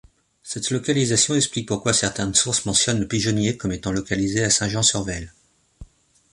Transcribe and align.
Cette 0.41 0.71
localisation 0.71 1.35
explique 1.35 1.67
pourquoi 1.67 1.93
certaines 1.93 2.33
sources 2.33 2.65
mentionnent 2.65 3.01
le 3.01 3.07
pigeonnier 3.07 3.55
comme 3.55 3.71
étant 3.71 3.91
localisé 3.91 4.43
à 4.43 4.49
Saint-Jean-sur-Veyle. 4.49 5.31